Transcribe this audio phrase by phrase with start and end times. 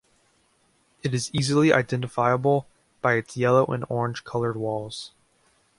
[1.03, 2.65] It is easily identifiable
[3.03, 5.11] by its yellow and orange coloured walls.